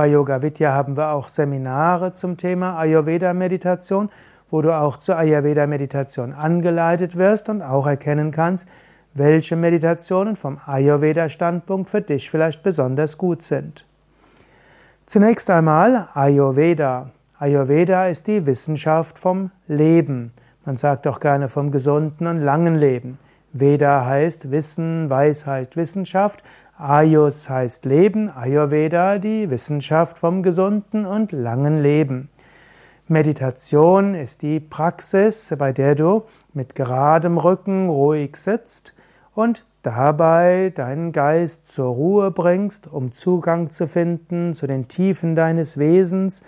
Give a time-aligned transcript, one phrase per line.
[0.00, 4.08] Bei Yoga Vidya haben wir auch Seminare zum Thema Ayurveda Meditation,
[4.50, 8.66] wo du auch zur Ayurveda Meditation angeleitet wirst und auch erkennen kannst,
[9.12, 13.84] welche Meditationen vom Ayurveda Standpunkt für dich vielleicht besonders gut sind.
[15.04, 17.10] Zunächst einmal Ayurveda.
[17.38, 20.32] Ayurveda ist die Wissenschaft vom Leben.
[20.64, 23.18] Man sagt auch gerne vom gesunden und langen Leben.
[23.52, 26.42] Veda heißt Wissen, Weisheit, Wissenschaft.
[26.78, 32.30] Ayus heißt Leben, Ayurveda die Wissenschaft vom gesunden und langen Leben.
[33.08, 36.22] Meditation ist die Praxis, bei der du
[36.54, 38.94] mit geradem Rücken ruhig sitzt
[39.34, 45.76] und dabei deinen Geist zur Ruhe bringst, um Zugang zu finden zu den Tiefen deines
[45.76, 46.42] Wesens,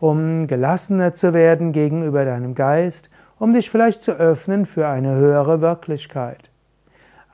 [0.00, 5.60] um gelassener zu werden gegenüber deinem Geist, um dich vielleicht zu öffnen für eine höhere
[5.60, 6.50] Wirklichkeit.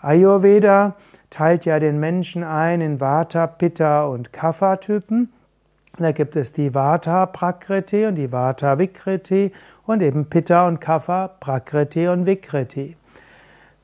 [0.01, 0.97] Ayurveda
[1.31, 5.33] teilt ja den Menschen ein in Vata, Pitta und Kapha-Typen.
[5.99, 9.53] Da gibt es die Vata Prakriti und die Vata Vikriti
[9.87, 12.97] und eben Pitta und Kapha Prakriti und Vikriti.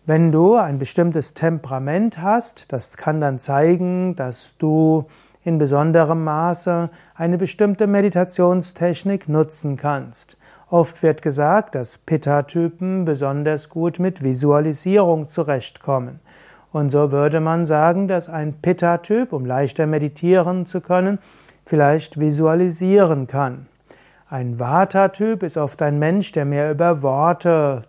[0.07, 5.07] Wenn du ein bestimmtes Temperament hast, das kann dann zeigen, dass du
[5.45, 10.37] in besonderem Maße eine bestimmte Meditationstechnik nutzen kannst.
[10.71, 16.21] Oft wird gesagt, dass Pitta-Typen besonders gut mit Visualisierung zurechtkommen.
[16.71, 21.19] Und so würde man sagen, dass ein Pitta-Typ, um leichter meditieren zu können,
[21.67, 23.67] vielleicht visualisieren kann.
[24.29, 27.83] Ein Vata-Typ ist oft ein Mensch, der mehr über Worte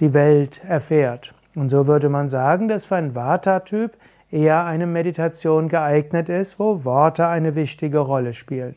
[0.00, 1.32] die Welt erfährt.
[1.54, 3.96] Und so würde man sagen, dass für einen Vata-Typ
[4.32, 8.74] eher eine Meditation geeignet ist, wo Worte eine wichtige Rolle spielen.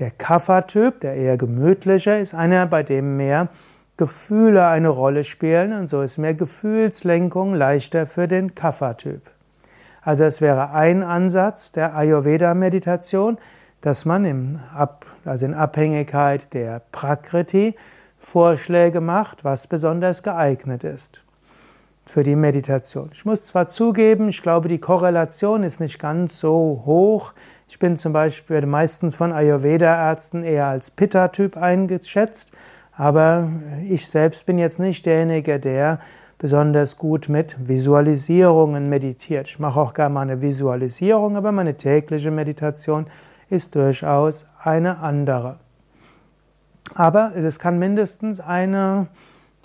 [0.00, 3.48] Der Kapha-Typ, der eher gemütlicher, ist einer, bei dem mehr
[3.98, 9.20] Gefühle eine Rolle spielen und so ist mehr Gefühlslenkung leichter für den Kapha-Typ.
[10.00, 13.36] Also es wäre ein Ansatz der Ayurveda-Meditation,
[13.82, 14.60] dass man im,
[15.26, 17.74] also in Abhängigkeit der Prakriti
[18.18, 21.22] Vorschläge macht, was besonders geeignet ist
[22.06, 23.10] für die Meditation.
[23.12, 27.32] Ich muss zwar zugeben, ich glaube, die Korrelation ist nicht ganz so hoch.
[27.70, 32.50] Ich bin zum Beispiel meistens von Ayurveda-Ärzten eher als Pitta-Typ eingeschätzt,
[32.96, 33.48] aber
[33.88, 36.00] ich selbst bin jetzt nicht derjenige, der
[36.36, 39.46] besonders gut mit Visualisierungen meditiert.
[39.46, 43.06] Ich mache auch gerne mal eine Visualisierung, aber meine tägliche Meditation
[43.50, 45.60] ist durchaus eine andere.
[46.96, 49.06] Aber es kann mindestens eine,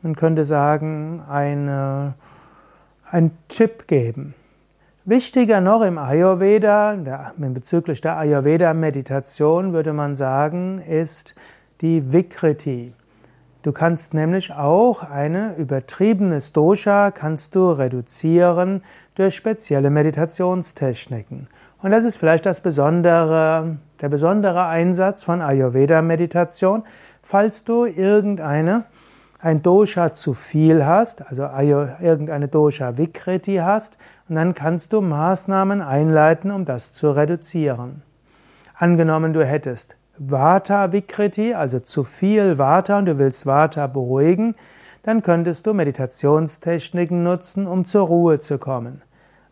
[0.04, 2.14] man könnte sagen, eine,
[3.10, 4.36] ein Chip geben.
[5.08, 6.98] Wichtiger noch im Ayurveda,
[7.38, 11.36] bezüglich der Ayurveda-Meditation würde man sagen, ist
[11.82, 12.92] die Vikriti.
[13.62, 18.82] Du kannst nämlich auch eine übertriebenes Dosha kannst du reduzieren
[19.14, 21.50] durch spezielle Meditationstechniken.
[21.84, 26.82] Und das ist vielleicht das besondere, der besondere Einsatz von Ayurveda-Meditation,
[27.22, 28.86] falls du irgendeine
[29.38, 33.96] ein Dosha zu viel hast, also irgendeine Dosha Vikriti hast,
[34.28, 38.02] und dann kannst du Maßnahmen einleiten, um das zu reduzieren.
[38.76, 44.56] Angenommen, du hättest Vata Vikriti, also zu viel Vata und du willst Vata beruhigen,
[45.04, 49.02] dann könntest du Meditationstechniken nutzen, um zur Ruhe zu kommen.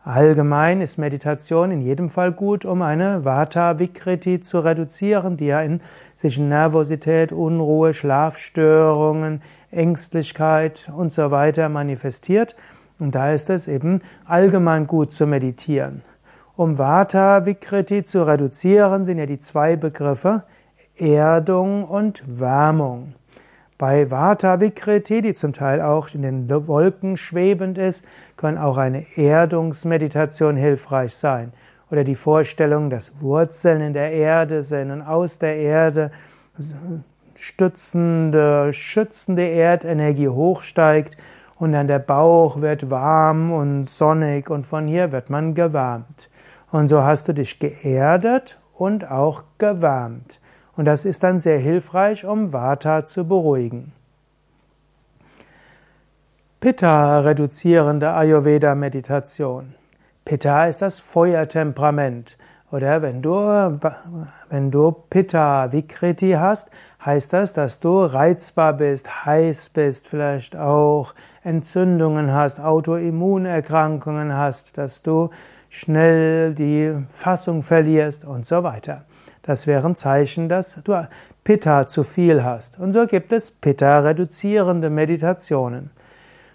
[0.05, 5.61] Allgemein ist Meditation in jedem Fall gut, um eine Vata Vikriti zu reduzieren, die ja
[5.61, 5.79] in
[6.15, 9.41] sich Nervosität, Unruhe, Schlafstörungen,
[9.71, 12.55] Ängstlichkeit und so weiter manifestiert.
[13.03, 16.03] Und da ist es eben allgemein gut zu meditieren.
[16.55, 20.43] Um Vata Vikriti zu reduzieren, sind ja die zwei Begriffe
[20.95, 23.15] Erdung und Wärmung.
[23.77, 28.05] Bei Vata Vikriti, die zum Teil auch in den Wolken schwebend ist,
[28.37, 31.51] kann auch eine Erdungsmeditation hilfreich sein.
[31.91, 36.09] Oder die Vorstellung, dass Wurzeln in der Erde sind und aus der Erde
[37.35, 41.17] stützende, schützende Erdenergie hochsteigt
[41.63, 46.29] und dann der Bauch wird warm und sonnig und von hier wird man gewärmt.
[46.71, 50.41] Und so hast du dich geerdet und auch gewärmt.
[50.75, 53.93] Und das ist dann sehr hilfreich, um Vata zu beruhigen.
[56.59, 59.73] Pitta reduzierende Ayurveda Meditation.
[60.25, 62.37] Pitta ist das Feuertemperament
[62.73, 63.37] Oder wenn du,
[64.49, 66.71] wenn du Pitta Vikriti hast,
[67.05, 75.03] heißt das, dass du reizbar bist, heiß bist, vielleicht auch Entzündungen hast, Autoimmunerkrankungen hast, dass
[75.03, 75.29] du
[75.69, 79.05] schnell die Fassung verlierst und so weiter.
[79.43, 81.07] Das wären Zeichen, dass du
[81.43, 82.79] Pitta zu viel hast.
[82.79, 85.91] Und so gibt es Pitta-reduzierende Meditationen.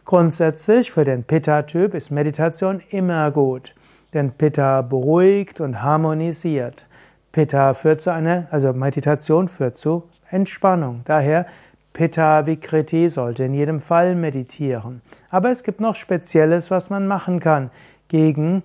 [0.05, 3.73] Grundsätzlich für den Pitta-Typ ist Meditation immer gut.
[4.15, 6.87] Denn Pitta beruhigt und harmonisiert.
[7.33, 11.03] Pitta führt zu einer, also Meditation führt zu Entspannung.
[11.05, 11.47] Daher
[11.93, 15.03] Pitta Vikriti sollte in jedem Fall meditieren.
[15.31, 17.71] Aber es gibt noch Spezielles, was man machen kann
[18.09, 18.63] gegen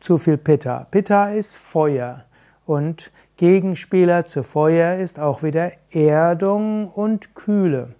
[0.00, 0.86] zu viel Pitta.
[0.90, 2.24] Pitta ist Feuer
[2.66, 7.94] und Gegenspieler zu Feuer ist auch wieder Erdung und Kühle.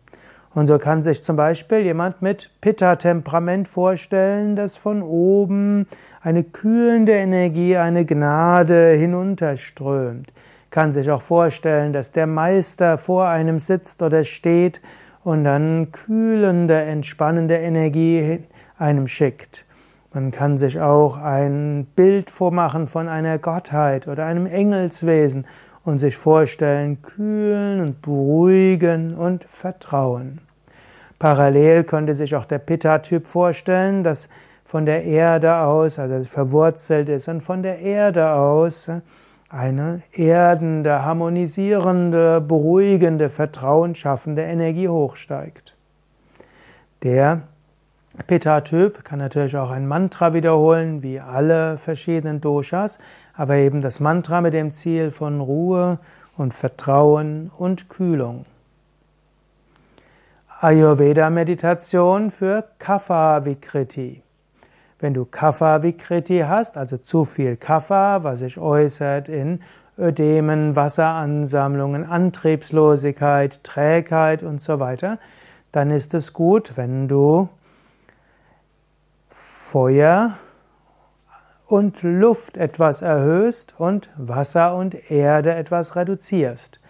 [0.53, 5.87] Und so kann sich zum Beispiel jemand mit Pitta-Temperament vorstellen, dass von oben
[6.21, 10.33] eine kühlende Energie, eine Gnade hinunterströmt.
[10.71, 14.81] Kann sich auch vorstellen, dass der Meister vor einem sitzt oder steht
[15.23, 18.41] und dann kühlende, entspannende Energie
[18.77, 19.65] einem schickt.
[20.13, 25.47] Man kann sich auch ein Bild vormachen von einer Gottheit oder einem Engelswesen
[25.85, 30.41] und sich vorstellen, kühlen und beruhigen und vertrauen.
[31.19, 34.29] Parallel könnte sich auch der Pitta-Typ vorstellen, dass
[34.65, 38.91] von der Erde aus, also verwurzelt ist und von der Erde aus
[39.49, 45.77] eine erdende, harmonisierende, beruhigende, vertrauensschaffende Energie hochsteigt.
[47.03, 47.43] Der
[48.27, 52.99] Pitta-Typ kann natürlich auch ein Mantra wiederholen, wie alle verschiedenen Doshas,
[53.35, 55.99] aber eben das Mantra mit dem Ziel von Ruhe
[56.37, 58.47] und Vertrauen und Kühlung.
[60.61, 64.23] Ayurveda-Meditation für Kapha-Vikriti.
[64.99, 69.61] Wenn du Kapha-Vikriti hast, also zu viel Kapha, was sich äußert in
[69.99, 75.19] Ödemen, Wasseransammlungen, Antriebslosigkeit, Trägheit und so weiter,
[75.73, 77.49] dann ist es gut, wenn du
[79.71, 80.33] Feuer
[81.69, 86.81] und Luft etwas erhöhst und Wasser und Erde etwas reduzierst.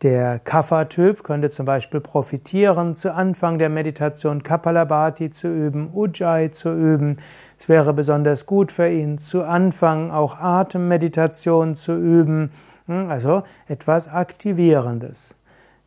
[0.00, 6.70] Der Kapha-Typ könnte zum Beispiel profitieren, zu Anfang der Meditation Kapalabhati zu üben, Ujjayi zu
[6.70, 7.18] üben.
[7.58, 12.52] Es wäre besonders gut für ihn, zu Anfang auch Atemmeditation zu üben,
[12.86, 15.34] hm, also etwas Aktivierendes.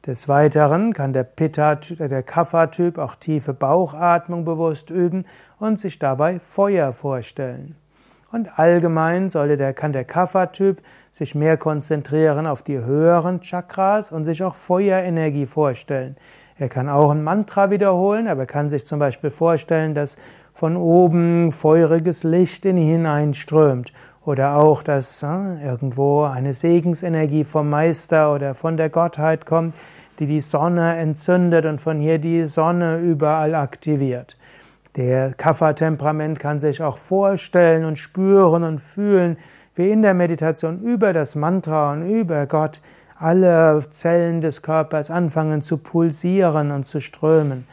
[0.05, 5.23] Des Weiteren kann der Pitta, der Kapha-Typ auch tiefe Bauchatmung bewusst üben
[5.63, 7.77] und sich dabei Feuer vorstellen.
[8.33, 10.81] Und allgemein sollte der, kann der Kapha-Typ
[11.13, 16.17] sich mehr konzentrieren auf die höheren Chakras und sich auch Feuerenergie vorstellen.
[16.57, 20.17] Er kann auch ein Mantra wiederholen, aber kann sich zum Beispiel vorstellen, dass
[20.51, 23.93] von oben feuriges Licht in ihn hineinströmt
[24.25, 29.75] oder auch, dass äh, irgendwo eine Segensenergie vom Meister oder von der Gottheit kommt,
[30.19, 34.35] die die Sonne entzündet und von hier die Sonne überall aktiviert.
[34.95, 39.37] Der Kapha-Temperament kann sich auch vorstellen und spüren und fühlen,
[39.73, 42.79] wie in der Meditation über das Mantra und über Gott
[43.17, 47.65] alle Zellen des Körpers anfangen zu pulsieren und zu strömen.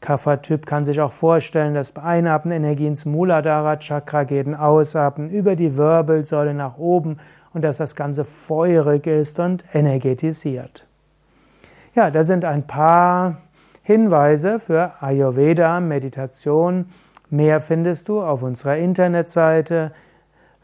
[0.00, 5.30] Kapha-Typ kann sich auch vorstellen, dass bei Einatmen Energie ins Muladhara Chakra geht und Ausatmen
[5.30, 7.18] über die Wirbelsäule nach oben
[7.52, 10.84] und dass das Ganze feurig ist und energetisiert.
[11.94, 13.36] Ja, da sind ein paar
[13.86, 16.86] Hinweise für Ayurveda, Meditation.
[17.28, 19.92] Mehr findest du auf unserer Internetseite.